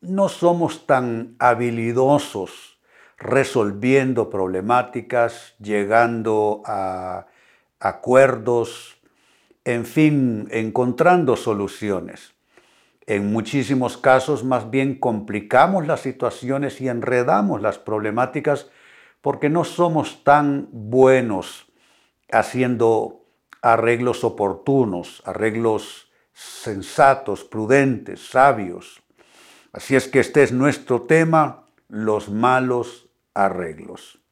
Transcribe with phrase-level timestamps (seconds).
[0.00, 2.78] no somos tan habilidosos
[3.18, 7.26] resolviendo problemáticas, llegando a
[7.80, 8.98] acuerdos,
[9.64, 12.34] en fin, encontrando soluciones.
[13.06, 18.68] En muchísimos casos más bien complicamos las situaciones y enredamos las problemáticas
[19.20, 21.66] porque no somos tan buenos
[22.30, 23.24] haciendo
[23.62, 29.02] arreglos oportunos, arreglos sensatos, prudentes, sabios.
[29.76, 34.22] Así es que este es nuestro tema, los malos arreglos.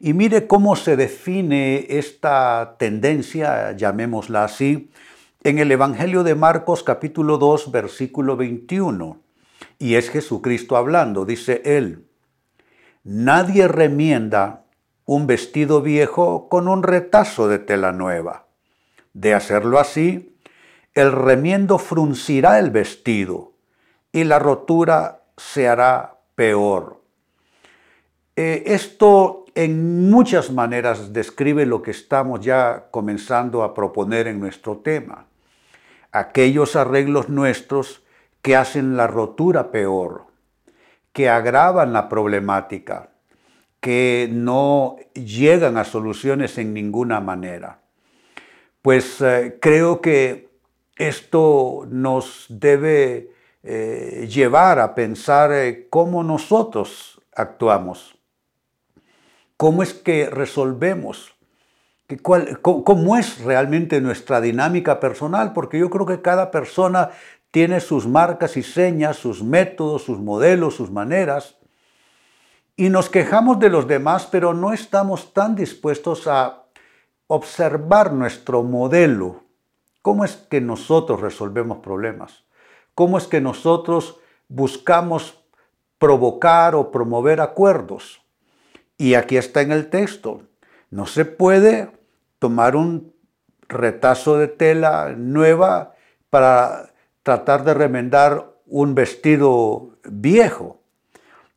[0.00, 4.90] Y mire cómo se define esta tendencia, llamémosla así,
[5.44, 9.20] en el Evangelio de Marcos capítulo 2 versículo 21.
[9.78, 12.04] Y es Jesucristo hablando, dice él,
[13.04, 14.64] nadie remienda
[15.04, 18.48] un vestido viejo con un retazo de tela nueva.
[19.12, 20.36] De hacerlo así,
[20.94, 23.47] el remiendo fruncirá el vestido
[24.18, 27.00] y la rotura se hará peor.
[28.34, 34.78] Eh, esto en muchas maneras describe lo que estamos ya comenzando a proponer en nuestro
[34.78, 35.26] tema.
[36.10, 38.02] Aquellos arreglos nuestros
[38.42, 40.24] que hacen la rotura peor,
[41.12, 43.10] que agravan la problemática,
[43.80, 47.82] que no llegan a soluciones en ninguna manera.
[48.82, 50.48] Pues eh, creo que
[50.96, 58.18] esto nos debe eh, llevar a pensar eh, cómo nosotros actuamos
[59.58, 61.34] cómo es que resolvemos,
[62.22, 67.10] cómo es realmente nuestra dinámica personal, porque yo creo que cada persona
[67.50, 71.56] tiene sus marcas y señas, sus métodos, sus modelos, sus maneras,
[72.76, 76.62] y nos quejamos de los demás, pero no estamos tan dispuestos a
[77.26, 79.42] observar nuestro modelo.
[80.02, 82.44] ¿Cómo es que nosotros resolvemos problemas?
[82.98, 85.38] ¿Cómo es que nosotros buscamos
[85.98, 88.20] provocar o promover acuerdos?
[88.96, 90.42] Y aquí está en el texto.
[90.90, 91.92] No se puede
[92.40, 93.14] tomar un
[93.68, 95.94] retazo de tela nueva
[96.28, 96.92] para
[97.22, 100.80] tratar de remendar un vestido viejo,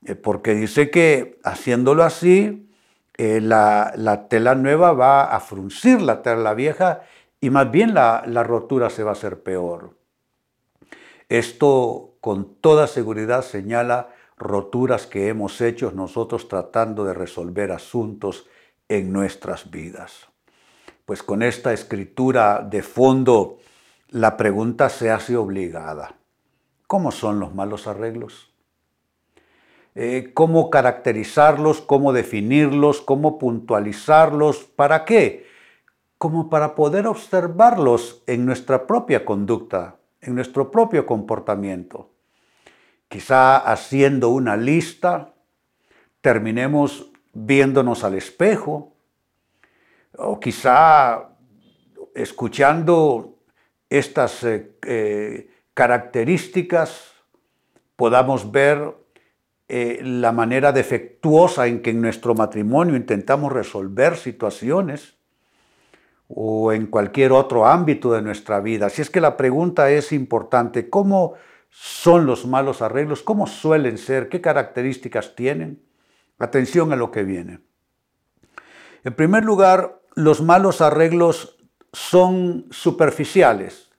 [0.06, 2.70] eh, porque dice que haciéndolo así,
[3.18, 7.02] eh, la, tela nueva va a fruncir la tela vieja
[7.40, 10.00] y más bien la, la rotura se va a hacer peor.
[11.32, 18.48] Esto con toda seguridad señala roturas que hemos hecho nosotros tratando de resolver asuntos
[18.90, 20.28] en nuestras vidas.
[21.06, 23.60] Pues con esta escritura de fondo,
[24.10, 26.18] la pregunta se hace obligada.
[26.86, 28.54] ¿Cómo son los malos arreglos?
[29.96, 31.80] Eh, ¿Cómo caracterizarlos?
[31.80, 33.00] ¿Cómo definirlos?
[33.00, 34.66] ¿Cómo puntualizarlos?
[34.66, 35.48] ¿Para qué?
[36.18, 42.12] Como para poder observarlos en nuestra propia conducta, en nuestro propio comportamiento.
[43.08, 45.34] Quizá haciendo una lista,
[46.22, 48.96] terminemos viéndonos al espejo,
[50.18, 51.30] o quizá
[52.14, 53.40] escuchando
[53.90, 57.12] estas eh, eh, características
[57.96, 58.96] podamos ver
[59.68, 65.21] eh, la manera defectuosa en que en nuestro matrimonio intentamos resolver situaciones
[66.34, 68.88] o en cualquier otro ámbito de nuestra vida.
[68.88, 71.36] Así es que la pregunta es importante, ¿cómo
[71.72, 75.82] son los malos arreglos, cómo suelen ser, qué características tienen.
[76.38, 77.60] Atención a lo que viene.
[79.04, 81.58] En primer lugar, los malos arreglos
[81.94, 83.90] son superficiales.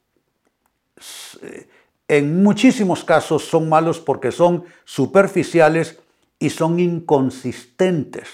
[2.08, 5.98] En muchísimos casos son malos porque son superficiales
[6.38, 8.28] y son inconsistentes.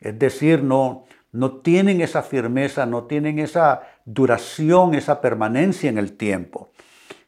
[0.00, 1.04] Es decir, no,
[1.36, 6.72] no tienen esa firmeza, no tienen esa duración, esa permanencia en el tiempo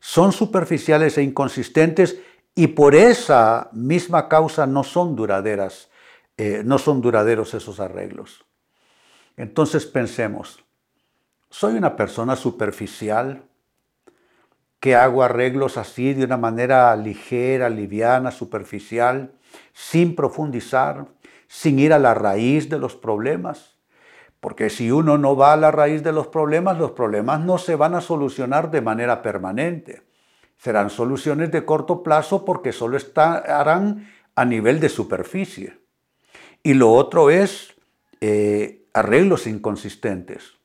[0.01, 2.21] son superficiales e inconsistentes
[2.55, 5.91] y por esa misma causa no son duraderas,
[6.37, 8.45] eh, no son duraderos esos arreglos.
[9.37, 10.65] Entonces pensemos,
[11.51, 13.43] ¿soy una persona superficial
[14.81, 19.33] que hago arreglos así de una manera ligera, liviana, superficial,
[19.73, 21.07] sin profundizar,
[21.49, 23.78] sin ir a la raíz de los problemas?
[24.41, 27.75] Porque si uno no va a la raíz de los problemas, los problemas no se
[27.75, 30.03] van a solucionar de manera permanente.
[30.59, 35.79] serán soluciones de corto plazo porque solo estarán a nivel de superficie.
[36.65, 37.75] Y lo otro es
[38.21, 40.59] eh, arreglos inconsistentes.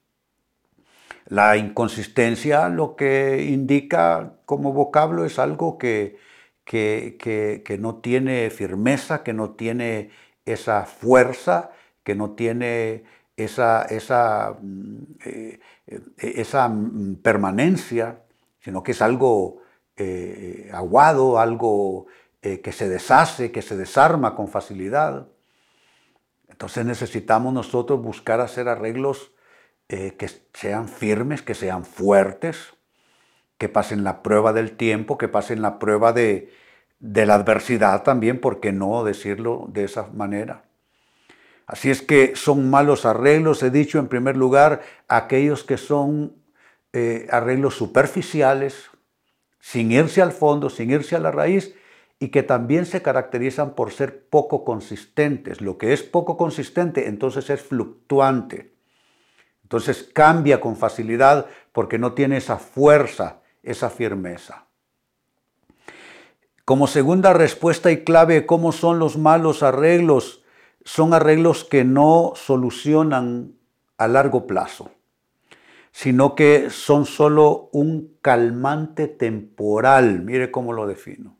[1.27, 6.17] La inconsistencia lo que indica como vocablo es algo que,
[6.65, 10.09] que, no tiene firmeza, que no tiene
[10.45, 11.71] esa fuerza,
[12.03, 13.03] que no tiene
[13.37, 15.59] esa, esa, mm, eh,
[16.17, 18.21] esa mm, permanencia,
[18.59, 19.61] sino que es algo
[19.97, 22.07] eh, aguado, algo
[22.41, 25.27] eh, que se deshace, que se desarma con facilidad.
[26.49, 29.31] Entonces necesitamos nosotros buscar hacer arreglos
[29.89, 32.73] eh, que sean firmes, que sean fuertes,
[33.57, 36.51] que pasen la prueba del tiempo, que pasen la prueba de,
[36.99, 40.65] de la adversidad también, ¿por qué no decirlo de esa manera?
[41.73, 46.35] Así es que son malos arreglos, he dicho en primer lugar, aquellos que son
[46.93, 48.91] eh, arreglos superficiales,
[49.59, 51.73] sin irse al fondo, sin irse a la raíz,
[52.19, 55.61] y que también se caracterizan por ser poco consistentes.
[55.61, 58.75] Lo que es poco consistente entonces es fluctuante.
[59.63, 64.67] Entonces cambia con facilidad porque no tiene esa fuerza, esa firmeza.
[66.65, 70.42] Como segunda respuesta y clave, ¿cómo son los malos arreglos?
[70.83, 73.53] Son arreglos que no solucionan
[73.97, 74.91] a largo plazo,
[75.91, 80.21] sino que son solo un calmante temporal.
[80.21, 81.37] Mire cómo lo defino.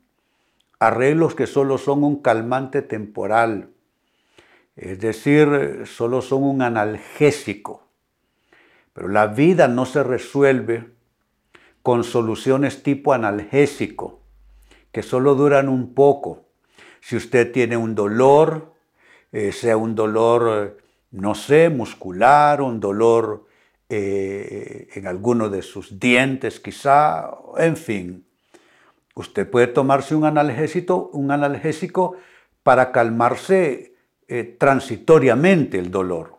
[0.78, 3.70] Arreglos que solo son un calmante temporal,
[4.76, 7.84] es decir, solo son un analgésico
[8.94, 10.88] pero la vida no se resuelve
[11.82, 14.20] con soluciones tipo analgésico,
[14.92, 16.46] que solo duran un poco.
[17.00, 18.73] Si usted tiene un dolor,
[19.34, 20.78] eh, sea un dolor,
[21.10, 23.46] no sé, muscular, un dolor
[23.88, 28.24] eh, en alguno de sus dientes quizá, en fin,
[29.16, 32.14] usted puede tomarse un analgésico, un analgésico
[32.62, 33.96] para calmarse
[34.28, 36.38] eh, transitoriamente el dolor.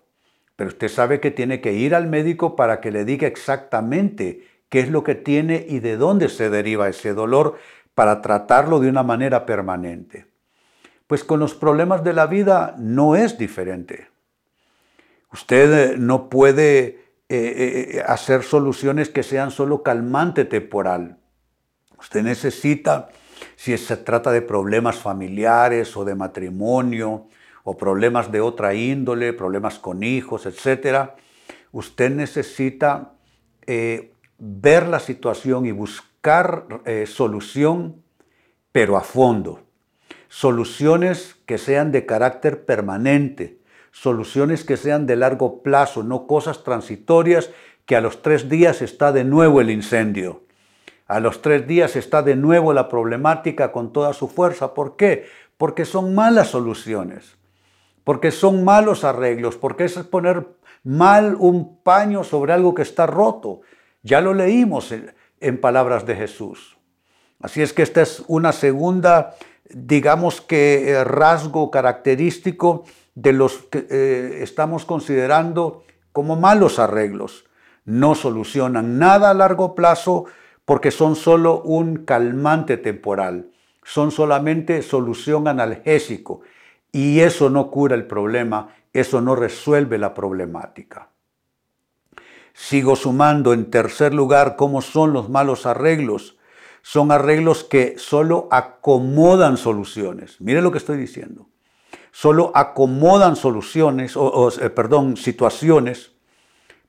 [0.55, 4.79] Pero usted sabe que tiene que ir al médico para que le diga exactamente qué
[4.79, 7.57] es lo que tiene y de dónde se deriva ese dolor
[7.93, 10.27] para tratarlo de una manera permanente.
[11.07, 14.07] Pues con los problemas de la vida no es diferente.
[15.35, 16.85] Usted eh, no puede
[17.27, 21.17] eh, eh, hacer soluciones que sean solo calmante temporal.
[21.99, 23.09] Usted necesita,
[23.57, 27.27] si se trata de problemas familiares o de matrimonio,
[27.65, 31.09] o problemas de otra índole, problemas con hijos, etc.,
[31.71, 33.13] usted necesita
[34.37, 36.67] ver la situación y buscar
[37.07, 38.03] solución,
[38.71, 39.64] pero a fondo.
[40.29, 43.59] Soluciones que sean de carácter permanente,
[43.91, 47.51] soluciones que sean de largo plazo, no cosas transitorias
[47.85, 50.43] que a los tres días está de nuevo el incendio.
[51.07, 54.73] A los tres días está de nuevo la problemática con toda su fuerza.
[54.73, 55.27] ¿Por qué?
[55.57, 57.37] Porque son malas soluciones
[58.05, 60.47] porque son malos arreglos, porque es poner
[60.83, 63.61] mal un paño sobre algo que está roto.
[64.03, 64.93] Ya lo leímos
[65.41, 66.77] en, palabras de Jesús.
[67.41, 69.35] Así es que esta es una segunda,
[69.69, 72.83] digamos que eh, rasgo característico
[73.15, 77.45] de los que eh, estamos considerando como malos arreglos.
[77.85, 80.25] No solucionan nada a largo plazo
[80.65, 83.51] porque son solo un calmante temporal,
[83.83, 86.41] son solamente solución analgésico
[86.91, 91.09] y eso no cura el problema, eso no resuelve la problemática.
[92.53, 96.37] Sigo sumando en tercer lugar cómo son los malos arreglos.
[96.87, 100.39] Son arreglos que solo acomodan soluciones.
[100.39, 101.49] Mire lo que estoy diciendo.
[102.11, 106.11] Solo acomodan soluciones, o, eh, perdón, situaciones,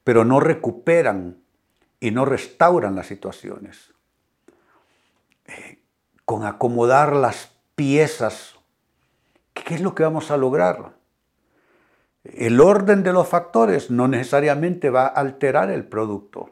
[0.04, 1.38] pero no recuperan
[1.98, 3.94] y no restauran las situaciones.
[5.46, 5.78] Eh,
[6.26, 8.56] con acomodar las piezas
[9.54, 10.92] ¿qué es lo que vamos a lograr?
[12.22, 16.50] El orden de los factores no necesariamente va a alterar el producto.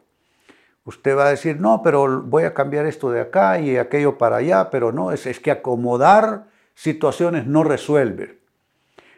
[0.85, 4.37] Usted va a decir, no, pero voy a cambiar esto de acá y aquello para
[4.37, 8.38] allá, pero no, es, es que acomodar situaciones no resuelve.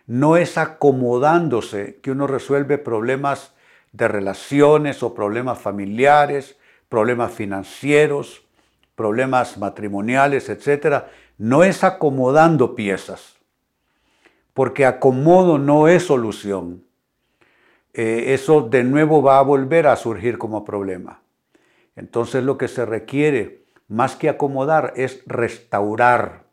[0.06, 3.54] No es acomodándose que uno resuelve problemas
[3.92, 6.56] de relaciones o problemas familiares,
[6.88, 8.46] problemas financieros,
[8.94, 11.04] problemas matrimoniales, etc.
[11.38, 13.36] No es acomodando piezas
[14.56, 16.82] porque acomodo no es solución.
[17.92, 21.20] Eh, eso de nuevo va a volver a surgir como problema.
[21.96, 26.44] Entonces lo que se requiere, más que acomodar, es restaurar.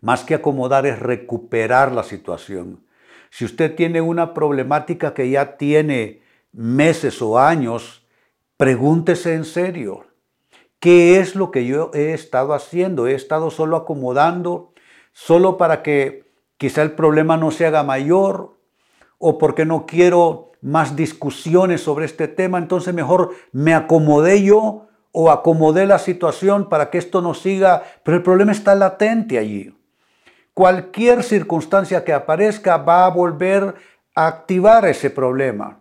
[0.00, 2.84] Más que acomodar es recuperar la situación.
[3.30, 8.06] Si usted tiene una problemática que ya tiene meses o años,
[8.56, 10.06] pregúntese en serio,
[10.80, 13.06] ¿Qué es lo que yo he estado haciendo?
[13.06, 14.72] He estado solo acomodando,
[15.12, 18.55] solo para que quizá el problema no se haga mayor
[19.18, 25.30] o porque no quiero más discusiones sobre este tema, entonces mejor me acomodé yo o
[25.30, 29.74] acomodé la situación para que esto no siga, pero el problema está latente allí.
[30.52, 33.74] Cualquier circunstancia que aparezca va a volver
[34.14, 35.80] a activar ese problema,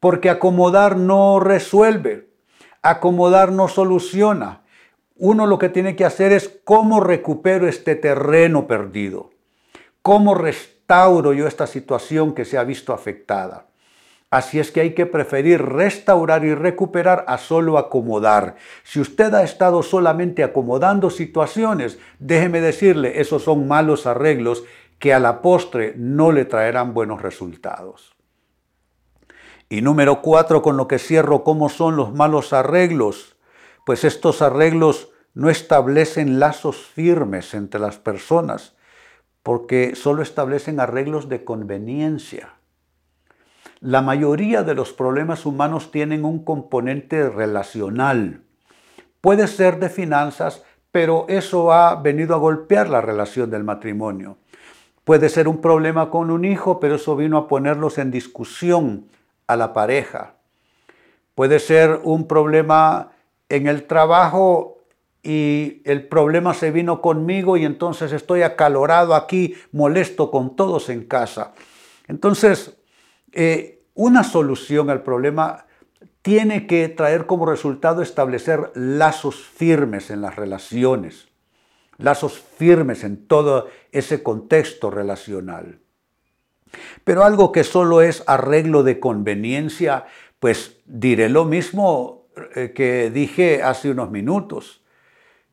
[0.00, 2.28] porque acomodar no resuelve,
[2.82, 4.62] acomodar no soluciona.
[5.16, 9.30] Uno lo que tiene que hacer es cómo recupero este terreno perdido,
[10.02, 10.34] cómo
[11.32, 13.66] yo esta situación que se ha visto afectada.
[14.30, 18.56] Así es que hay que preferir restaurar y recuperar a solo acomodar.
[18.82, 24.64] Si usted ha estado solamente acomodando situaciones, déjeme decirle, esos son malos arreglos
[24.98, 28.14] que a la postre no le traerán buenos resultados.
[29.68, 33.36] Y número cuatro, con lo que cierro, ¿cómo son los malos arreglos?
[33.84, 38.74] Pues estos arreglos no establecen lazos firmes entre las personas,
[39.42, 42.54] porque solo establecen arreglos de conveniencia.
[43.80, 48.42] La mayoría de los problemas humanos tienen un componente relacional.
[49.20, 54.36] Puede ser de finanzas, pero eso ha venido a golpear la relación del matrimonio.
[55.04, 59.08] Puede ser un problema con un hijo, pero eso vino a ponerlos en discusión
[59.48, 60.34] a la pareja.
[61.34, 63.10] Puede ser un problema
[63.48, 64.78] en el trabajo
[65.22, 71.04] y el problema se vino conmigo y entonces estoy acalorado aquí, molesto con todos en
[71.04, 71.52] casa.
[72.08, 72.76] Entonces,
[73.32, 75.66] eh, una solución al problema
[76.22, 81.28] tiene que traer como resultado establecer lazos firmes en las relaciones,
[81.98, 85.78] lazos firmes en todo ese contexto relacional.
[87.04, 90.06] Pero algo que solo es arreglo de conveniencia,
[90.40, 94.81] pues diré lo mismo eh, que dije hace unos minutos,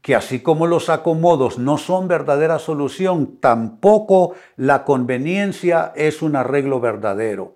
[0.01, 6.79] que así como los acomodos no son verdadera solución, tampoco la conveniencia es un arreglo
[6.79, 7.55] verdadero.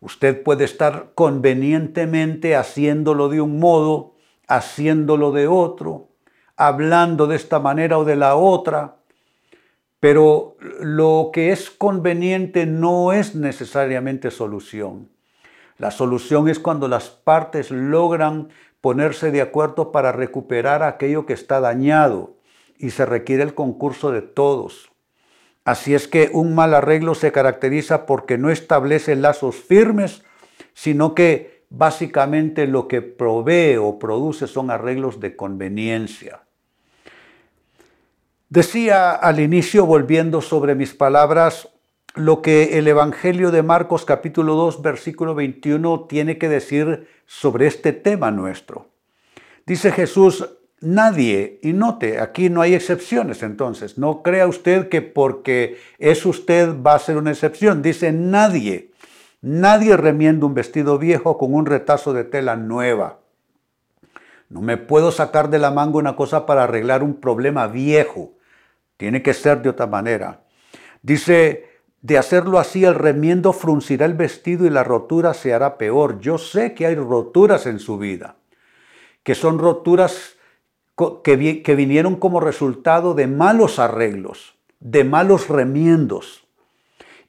[0.00, 4.14] Usted puede estar convenientemente haciéndolo de un modo,
[4.46, 6.08] haciéndolo de otro,
[6.56, 8.96] hablando de esta manera o de la otra,
[10.00, 15.08] pero lo que es conveniente no es necesariamente solución.
[15.76, 18.48] La solución es cuando las partes logran
[18.80, 22.36] ponerse de acuerdo para recuperar aquello que está dañado
[22.78, 24.90] y se requiere el concurso de todos.
[25.64, 30.24] Así es que un mal arreglo se caracteriza porque no establece lazos firmes,
[30.72, 36.42] sino que básicamente lo que provee o produce son arreglos de conveniencia.
[38.48, 41.68] Decía al inicio, volviendo sobre mis palabras,
[42.14, 47.92] lo que el Evangelio de Marcos capítulo 2 versículo 21 tiene que decir sobre este
[47.92, 48.88] tema nuestro.
[49.66, 50.48] Dice Jesús,
[50.82, 56.74] Nadie, y note, aquí no hay excepciones entonces, no crea usted que porque es usted
[56.80, 58.90] va a ser una excepción, dice nadie,
[59.42, 63.18] nadie remienda un vestido viejo con un retazo de tela nueva.
[64.48, 68.32] No me puedo sacar de la manga una cosa para arreglar un problema viejo,
[68.96, 70.40] tiene que ser de otra manera.
[71.02, 71.69] Dice,
[72.02, 76.20] de hacerlo así el remiendo fruncirá el vestido y la rotura se hará peor.
[76.20, 78.36] Yo sé que hay roturas en su vida,
[79.22, 80.36] que son roturas
[81.22, 86.46] que, vinieron como resultado de malos arreglos, de malos remiendos.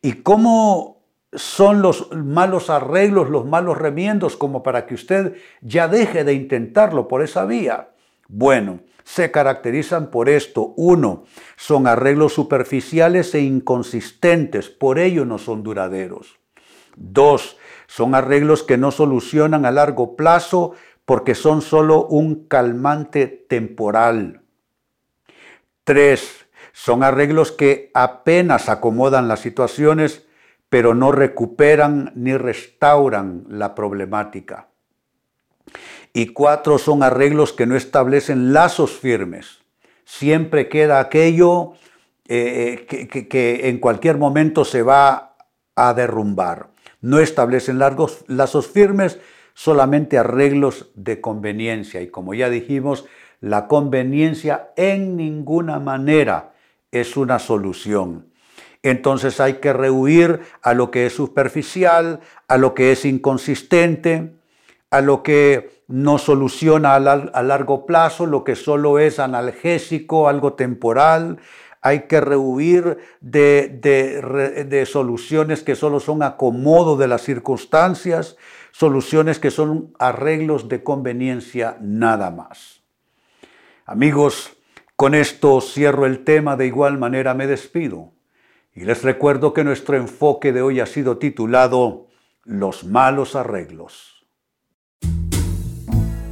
[0.01, 1.01] ¿Y cómo
[1.33, 7.07] son los malos arreglos, los malos remiendos, como para que usted ya deje de intentarlo
[7.07, 7.89] por esa vía?
[8.27, 10.73] Bueno, se caracterizan por esto.
[10.77, 16.39] Uno, son arreglos superficiales e inconsistentes, por ello no son duraderos.
[16.95, 20.73] Dos, son arreglos que no solucionan a largo plazo
[21.05, 24.43] porque son solo un calmante temporal.
[25.83, 30.25] Tres, son arreglos que apenas acomodan las situaciones,
[30.69, 34.70] pero no recuperan ni restauran la problemática.
[36.13, 39.59] Y cuatro, son arreglos que no establecen lazos firmes.
[40.03, 41.73] Siempre queda aquello
[42.27, 45.35] eh, que, que en cualquier momento se va
[45.75, 46.67] a derrumbar.
[47.01, 49.19] No establecen largos lazos firmes
[49.53, 52.01] solamente arreglos de conveniencia.
[52.01, 53.05] Y como ya dijimos,
[53.39, 56.53] la conveniencia en ninguna manera
[56.91, 58.27] es una solución.
[58.83, 64.33] Entonces hay que rehuir a lo que es superficial, a lo que es inconsistente,
[64.91, 66.99] a lo que no soluciona a,
[67.43, 71.39] largo plazo, lo que solo es analgésico, algo temporal.
[71.81, 73.69] Hay que rehuir de,
[74.67, 78.37] de soluciones que solo son acomodo de las circunstancias
[78.71, 82.81] soluciones que son arreglos de conveniencia nada más.
[83.85, 84.57] Amigos,
[84.95, 88.13] con esto cierro el tema, de igual manera me despido.
[88.73, 92.07] Y les recuerdo que nuestro enfoque de hoy ha sido titulado
[92.43, 94.20] Los malos arreglos.